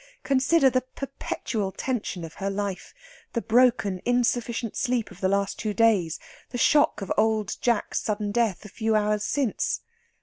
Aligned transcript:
Consider 0.23 0.67
the 0.71 0.81
perpetual 0.81 1.71
tension 1.71 2.23
of 2.23 2.33
her 2.33 2.49
life, 2.49 2.91
the 3.33 3.39
broken 3.43 4.01
insufficient 4.03 4.75
sleep 4.75 5.11
of 5.11 5.21
the 5.21 5.27
last 5.27 5.59
two 5.59 5.75
days, 5.75 6.19
the 6.49 6.57
shock 6.57 7.03
of 7.03 7.13
"Old 7.19 7.55
Jack's" 7.61 8.01
sudden 8.01 8.31
death 8.31 8.65
a 8.65 8.69
few 8.69 8.95
hours 8.95 9.23
since! 9.23 9.81